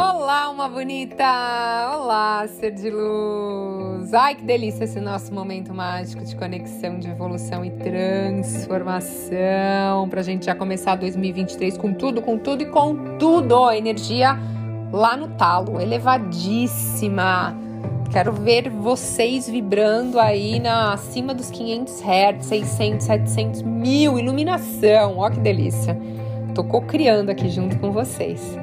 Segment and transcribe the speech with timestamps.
[0.00, 1.24] Olá, uma bonita!
[1.92, 4.14] Olá, ser de luz!
[4.14, 10.46] Ai, que delícia esse nosso momento mágico de conexão, de evolução e transformação pra gente
[10.46, 13.72] já começar 2023 com tudo, com tudo e com tudo!
[13.72, 14.38] Energia
[14.92, 17.56] lá no talo, elevadíssima!
[18.12, 25.18] Quero ver vocês vibrando aí na acima dos 500 Hz, 600, 700 mil, iluminação!
[25.18, 25.98] Ó que delícia!
[26.54, 28.56] Tô co-criando aqui junto com vocês.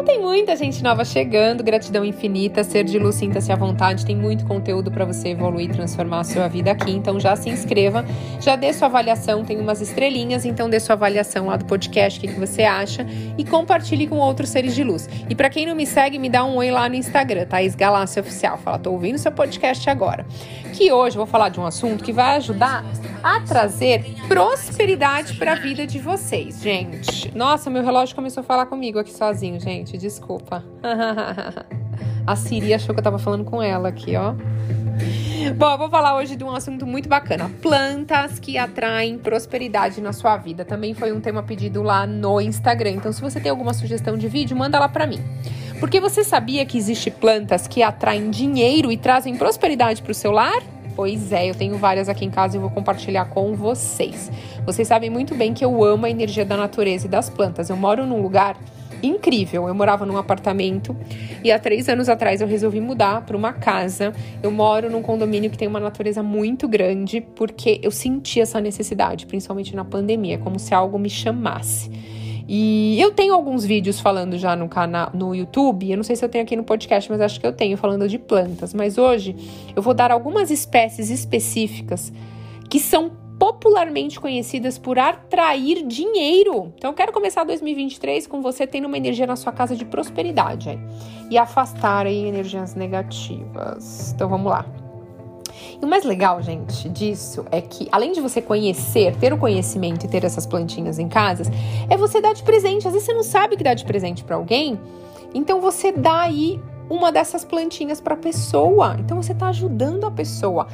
[0.00, 4.16] Bom, tem muita gente nova chegando, gratidão infinita, ser de luz, sinta-se à vontade, tem
[4.16, 8.02] muito conteúdo para você evoluir e transformar a sua vida aqui, então já se inscreva,
[8.40, 12.22] já dê sua avaliação, tem umas estrelinhas, então dê sua avaliação lá do podcast, o
[12.22, 15.06] que, que você acha, e compartilhe com outros seres de luz.
[15.28, 18.20] E para quem não me segue, me dá um oi lá no Instagram, Thaís Galácia
[18.20, 20.24] Oficial, fala, tô ouvindo seu podcast agora.
[20.72, 22.86] Que hoje eu vou falar de um assunto que vai ajudar
[23.22, 27.36] a trazer prosperidade para a vida de vocês, gente.
[27.36, 29.89] Nossa, meu relógio começou a falar comigo aqui sozinho, gente.
[29.96, 30.64] Desculpa.
[32.26, 34.34] a Siri achou que eu tava falando com ela aqui, ó.
[35.56, 40.12] Bom, eu vou falar hoje de um assunto muito bacana: plantas que atraem prosperidade na
[40.12, 40.64] sua vida.
[40.64, 42.90] Também foi um tema pedido lá no Instagram.
[42.90, 45.20] Então, se você tem alguma sugestão de vídeo, manda lá para mim.
[45.78, 50.30] Porque você sabia que existe plantas que atraem dinheiro e trazem prosperidade para o seu
[50.30, 50.62] lar?
[50.94, 54.30] Pois é, eu tenho várias aqui em casa e vou compartilhar com vocês.
[54.66, 57.70] Vocês sabem muito bem que eu amo a energia da natureza e das plantas.
[57.70, 58.56] Eu moro num lugar
[59.02, 59.66] incrível.
[59.68, 60.96] Eu morava num apartamento
[61.42, 64.12] e há três anos atrás eu resolvi mudar para uma casa.
[64.42, 69.26] Eu moro num condomínio que tem uma natureza muito grande porque eu senti essa necessidade,
[69.26, 71.90] principalmente na pandemia, como se algo me chamasse.
[72.52, 75.88] E eu tenho alguns vídeos falando já no canal, no YouTube.
[75.88, 78.08] Eu não sei se eu tenho aqui no podcast, mas acho que eu tenho falando
[78.08, 78.74] de plantas.
[78.74, 79.36] Mas hoje
[79.76, 82.12] eu vou dar algumas espécies específicas
[82.68, 86.72] que são popularmente conhecidas por atrair dinheiro.
[86.76, 90.70] Então eu quero começar 2023 com você tendo uma energia na sua casa de prosperidade
[90.70, 90.80] hein?
[91.30, 94.10] e afastar aí energias negativas.
[94.12, 94.66] Então vamos lá.
[95.80, 100.04] E o mais legal, gente, disso é que, além de você conhecer, ter o conhecimento
[100.04, 101.50] e ter essas plantinhas em casa,
[101.88, 102.86] é você dar de presente.
[102.86, 104.78] Às vezes você não sabe que dá de presente para alguém,
[105.34, 108.96] então você dá aí uma dessas plantinhas para a pessoa.
[108.98, 110.66] Então você está ajudando a pessoa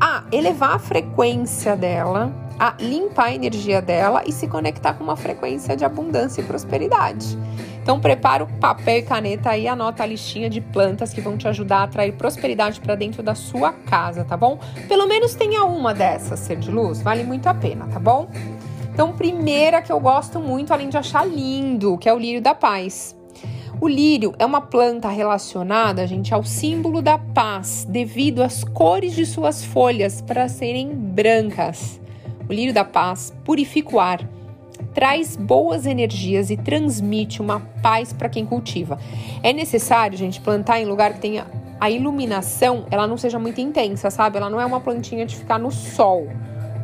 [0.00, 5.16] a elevar a frequência dela, a limpar a energia dela e se conectar com uma
[5.16, 7.38] frequência de abundância e prosperidade.
[7.88, 11.48] Então prepara o papel e caneta aí, anota a listinha de plantas que vão te
[11.48, 14.58] ajudar a atrair prosperidade para dentro da sua casa, tá bom?
[14.86, 18.28] Pelo menos tenha uma dessas, ser de luz, vale muito a pena, tá bom?
[18.92, 22.54] Então, primeira que eu gosto muito, além de achar lindo, que é o lírio da
[22.54, 23.16] paz.
[23.80, 29.24] O lírio é uma planta relacionada, gente, ao símbolo da paz, devido às cores de
[29.24, 31.98] suas folhas para serem brancas.
[32.46, 34.37] O lírio da paz purifica o ar
[34.98, 38.98] traz boas energias e transmite uma paz para quem cultiva.
[39.44, 41.46] É necessário, gente, plantar em lugar que tenha
[41.78, 44.38] a iluminação, ela não seja muito intensa, sabe?
[44.38, 46.26] Ela não é uma plantinha de ficar no sol,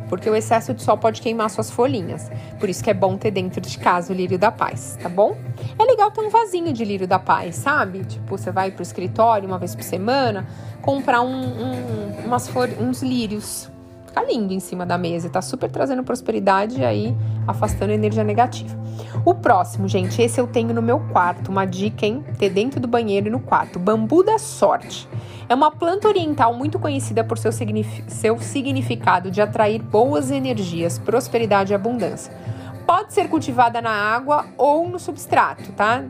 [0.07, 2.31] porque o excesso de sol pode queimar suas folhinhas.
[2.57, 5.35] Por isso que é bom ter dentro de casa o lírio da paz, tá bom?
[5.77, 8.05] É legal ter um vasinho de lírio da paz, sabe?
[8.05, 10.47] Tipo, você vai pro escritório uma vez por semana,
[10.81, 13.69] comprar um, um, umas flor, uns lírios
[14.15, 15.29] ficar lindo em cima da mesa.
[15.29, 17.13] Tá super trazendo prosperidade aí
[17.45, 18.73] afastando energia negativa.
[19.25, 21.51] O próximo, gente, esse eu tenho no meu quarto.
[21.51, 22.23] Uma dica, hein?
[22.37, 23.77] Ter dentro do banheiro e no quarto.
[23.77, 25.07] Bambu da sorte.
[25.49, 31.73] É uma planta oriental muito conhecida por seu, seu significado de atrair boas energias, prosperidade
[31.73, 32.33] e abundância.
[32.87, 36.03] Pode ser cultivada na água ou no substrato, tá?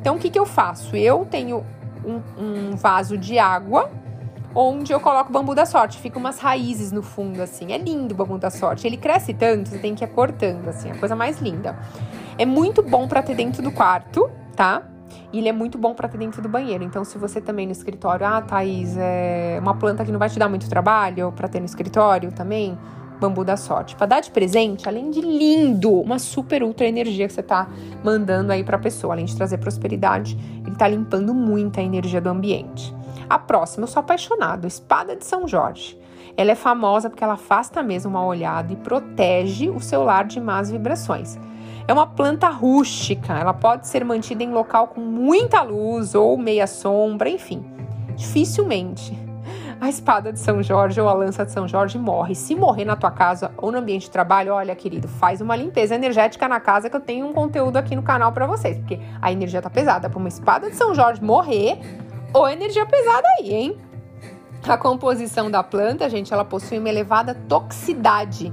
[0.00, 0.96] Então, o que, que eu faço?
[0.96, 1.64] Eu tenho
[2.04, 3.90] um, um vaso de água
[4.54, 5.98] onde eu coloco o bambu da sorte.
[5.98, 7.72] Fica umas raízes no fundo, assim.
[7.72, 8.86] É lindo o bambu da sorte.
[8.86, 10.90] Ele cresce tanto, você tem que ir cortando, assim.
[10.90, 11.76] A coisa mais linda.
[12.38, 14.82] É muito bom para ter dentro do quarto, tá?
[15.32, 16.84] E ele é muito bom para ter dentro do banheiro.
[16.84, 20.38] Então, se você também no escritório, ah, Thaís, é uma planta que não vai te
[20.38, 22.78] dar muito trabalho para ter no escritório também,
[23.20, 23.96] bambu da sorte.
[23.96, 27.68] Para dar de presente, além de lindo, uma super ultra energia que você tá
[28.02, 32.28] mandando aí para pessoa, além de trazer prosperidade, ele tá limpando muito a energia do
[32.28, 32.94] ambiente.
[33.28, 35.98] A próxima, eu sou apaixonado, Espada de São Jorge.
[36.36, 40.40] Ela é famosa porque ela afasta mesmo uma olhada e protege o seu lar de
[40.40, 41.38] más vibrações.
[41.86, 46.66] É uma planta rústica, ela pode ser mantida em local com muita luz ou meia
[46.66, 47.64] sombra, enfim.
[48.16, 49.24] Dificilmente
[49.80, 52.34] a espada de São Jorge ou a lança de São Jorge morre.
[52.34, 55.94] Se morrer na tua casa ou no ambiente de trabalho, olha, querido, faz uma limpeza
[55.94, 59.30] energética na casa que eu tenho um conteúdo aqui no canal para vocês, porque a
[59.30, 60.08] energia tá pesada.
[60.08, 61.78] Para uma espada de São Jorge morrer,
[62.34, 63.78] ou energia pesada aí, hein?
[64.66, 68.52] A composição da planta, gente, ela possui uma elevada toxicidade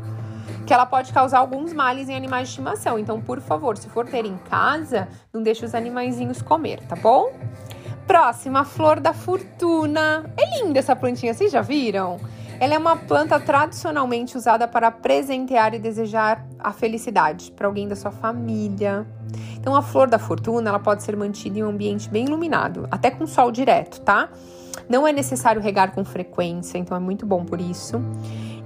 [0.67, 2.99] que ela pode causar alguns males em animais de estimação.
[2.99, 7.33] Então, por favor, se for ter em casa, não deixe os animaizinhos comer, tá bom?
[8.05, 10.31] Próxima, flor da fortuna.
[10.37, 12.19] É linda essa plantinha, vocês já viram?
[12.59, 17.95] Ela é uma planta tradicionalmente usada para presentear e desejar a felicidade para alguém da
[17.95, 19.05] sua família.
[19.55, 23.11] Então, a flor da fortuna ela pode ser mantida em um ambiente bem iluminado, até
[23.11, 24.29] com sol direto, tá?
[24.87, 28.01] Não é necessário regar com frequência, então é muito bom por isso.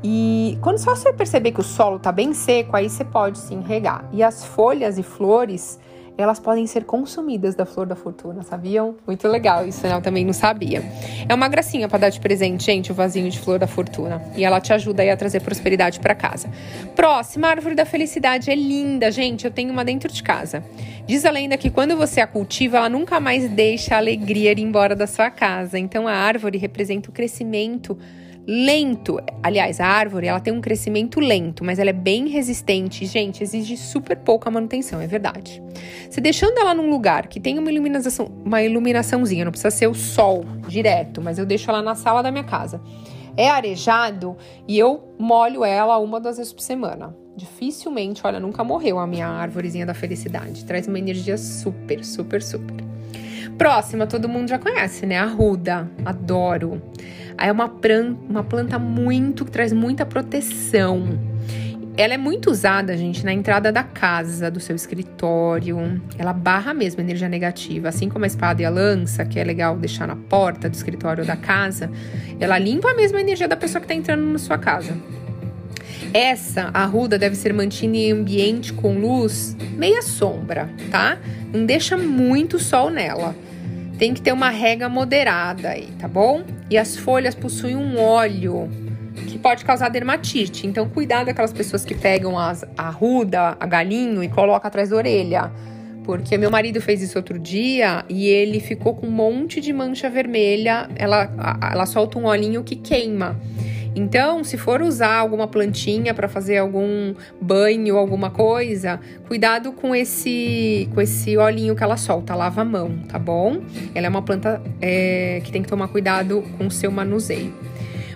[0.03, 3.62] E quando só você perceber que o solo está bem seco, aí você pode sim
[3.62, 4.07] regar.
[4.12, 5.80] E as folhas e flores
[6.17, 8.95] elas podem ser consumidas da flor da fortuna, sabiam?
[9.06, 9.94] Muito legal isso, né?
[9.94, 10.81] Eu também não sabia.
[11.27, 14.21] É uma gracinha para dar de presente, gente, o vasinho de flor da fortuna.
[14.35, 16.50] E ela te ajuda aí a trazer prosperidade para casa.
[16.95, 18.50] Próxima, árvore da felicidade.
[18.50, 19.45] É linda, gente.
[19.45, 20.63] Eu tenho uma dentro de casa.
[21.06, 24.59] Diz a lenda que quando você a cultiva, ela nunca mais deixa a alegria ir
[24.59, 25.77] embora da sua casa.
[25.77, 27.97] Então a árvore representa o crescimento
[28.47, 29.19] lento.
[29.42, 33.06] Aliás, a árvore ela tem um crescimento lento, mas ela é bem resistente.
[33.06, 35.62] Gente, exige super pouca manutenção, é verdade.
[36.09, 39.95] Se deixando ela num lugar que tem uma iluminação, uma iluminaçãozinha, não precisa ser o
[39.95, 42.81] sol direto, mas eu deixo ela na sala da minha casa.
[43.38, 44.38] É arejado
[44.68, 47.15] e eu molho ela uma duas vezes por semana.
[47.36, 50.63] Dificilmente, olha, nunca morreu a minha árvorezinha da felicidade.
[50.63, 52.94] Traz uma energia super, super, super.
[53.57, 55.18] Próxima, todo mundo já conhece, né?
[55.18, 55.90] Arruda.
[56.04, 56.81] Adoro.
[57.38, 61.19] Aí é uma, pran uma planta muito que traz muita proteção.
[61.98, 66.02] Ela é muito usada, gente, na entrada da casa, do seu escritório.
[66.18, 69.44] Ela barra mesmo a energia negativa, assim como a espada e a lança, que é
[69.46, 71.90] legal deixar na porta do escritório ou da casa.
[72.38, 74.94] Ela limpa a energia da pessoa que está entrando na sua casa.
[76.13, 81.18] Essa arruda deve ser mantida em ambiente com luz meia sombra, tá?
[81.54, 83.36] Não deixa muito sol nela.
[83.97, 86.44] Tem que ter uma rega moderada aí, tá bom?
[86.69, 88.69] E as folhas possuem um óleo
[89.27, 90.68] que pode causar dermatite.
[90.68, 94.97] Então, cuidado aquelas pessoas que pegam as, a ruda, a galinho e colocam atrás da
[94.97, 95.51] orelha.
[96.03, 100.09] Porque meu marido fez isso outro dia e ele ficou com um monte de mancha
[100.09, 100.89] vermelha.
[100.95, 101.30] Ela,
[101.71, 103.36] ela solta um olhinho que queima.
[103.95, 110.89] Então, se for usar alguma plantinha para fazer algum banho, alguma coisa, cuidado com esse
[110.94, 113.62] com esse olhinho que ela solta, lava a mão, tá bom?
[113.94, 117.53] Ela é uma planta é, que tem que tomar cuidado com o seu manuseio.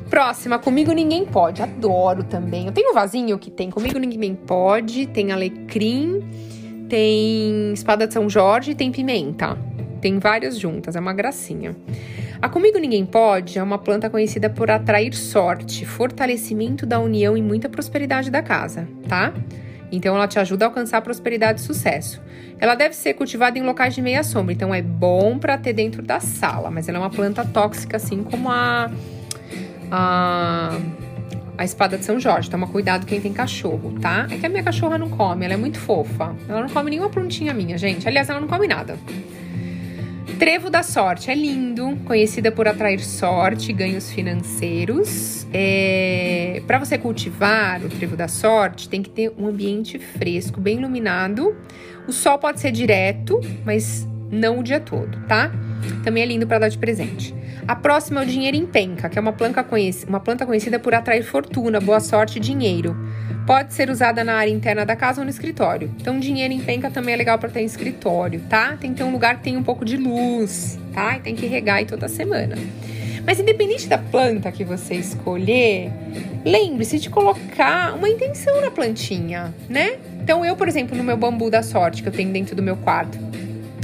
[0.09, 1.61] Próxima, comigo ninguém pode.
[1.61, 2.65] Adoro também.
[2.65, 6.21] Eu tenho um vasinho que tem comigo ninguém pode, tem alecrim,
[6.89, 9.57] tem espada de São Jorge tem pimenta.
[10.01, 11.75] Tem várias juntas, é uma gracinha.
[12.41, 17.41] A Comigo Ninguém Pode é uma planta conhecida por atrair sorte, fortalecimento da união e
[17.41, 19.33] muita prosperidade da casa, tá?
[19.91, 22.21] Então ela te ajuda a alcançar prosperidade e sucesso.
[22.57, 26.01] Ela deve ser cultivada em locais de meia sombra, então é bom para ter dentro
[26.01, 28.89] da sala, mas ela é uma planta tóxica assim como a
[29.91, 30.79] a
[31.57, 32.49] a espada de São Jorge.
[32.49, 34.27] Toma cuidado quem tem cachorro, tá?
[34.31, 36.33] É que a minha cachorra não come, ela é muito fofa.
[36.47, 38.07] Ela não come nenhuma plantinha minha, gente.
[38.07, 38.97] Aliás, ela não come nada.
[40.39, 45.45] Trevo da sorte é lindo, conhecida por atrair sorte e ganhos financeiros.
[45.53, 46.63] É...
[46.65, 51.57] Para você cultivar o trevo da sorte, tem que ter um ambiente fresco, bem iluminado.
[52.07, 55.51] O sol pode ser direto, mas não o dia todo, tá?
[56.03, 57.33] Também é lindo para dar de presente.
[57.67, 59.65] A próxima é o dinheiro em penca, que é uma planta,
[60.07, 62.97] uma planta conhecida por atrair fortuna, boa sorte e dinheiro.
[63.45, 65.91] Pode ser usada na área interna da casa ou no escritório.
[65.99, 68.77] Então, dinheiro em penca também é legal para ter em escritório, tá?
[68.79, 71.17] Tem que ter um lugar que tenha um pouco de luz, tá?
[71.17, 72.55] E tem que regar aí toda semana.
[73.25, 75.91] Mas independente da planta que você escolher,
[76.43, 79.97] lembre-se de colocar uma intenção na plantinha, né?
[80.21, 82.77] Então, eu, por exemplo, no meu bambu da sorte que eu tenho dentro do meu
[82.77, 83.17] quarto,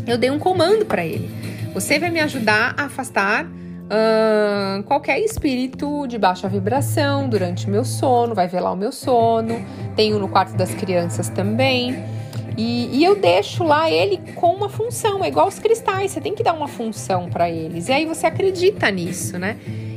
[0.08, 1.30] eu dei um comando para ele.
[1.76, 3.46] Você vai me ajudar a afastar
[3.86, 9.64] Uh, qualquer espírito de baixa vibração durante meu sono, vai velar o meu sono.
[9.96, 12.04] Tenho no quarto das crianças também.
[12.58, 16.34] E, e, eu deixo lá ele com uma função, é igual os cristais, você tem
[16.34, 17.88] que dar uma função para eles.
[17.88, 19.56] E aí você acredita nisso, né?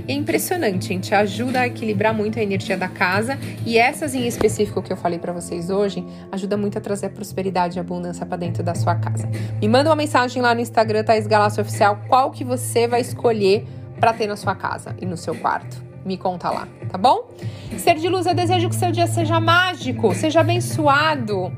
[0.09, 1.15] É impressionante, gente.
[1.15, 3.39] Ajuda a equilibrar muito a energia da casa.
[3.67, 7.77] E essas em específico que eu falei para vocês hoje, ajuda muito a trazer prosperidade
[7.77, 9.29] e abundância para dentro da sua casa.
[9.61, 13.67] Me manda uma mensagem lá no Instagram, Thais Galácio Oficial, qual que você vai escolher
[14.01, 15.85] para ter na sua casa e no seu quarto.
[16.07, 17.29] Me conta lá, tá bom?
[17.77, 21.53] Ser de luz, eu desejo que seu dia seja mágico, seja abençoado.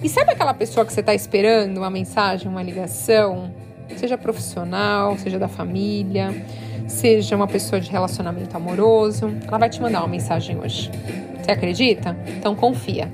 [0.00, 3.52] E sabe aquela pessoa que você está esperando uma mensagem, uma ligação?
[3.96, 6.34] Seja profissional, seja da família,
[6.86, 9.32] seja uma pessoa de relacionamento amoroso.
[9.46, 10.90] Ela vai te mandar uma mensagem hoje.
[11.40, 12.16] Você acredita?
[12.26, 13.10] Então confia.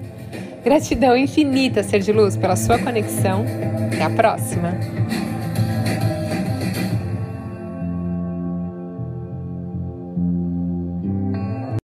[0.65, 3.45] Gratidão infinita, Ser de Luz, pela sua conexão.
[3.93, 5.26] Até a próxima!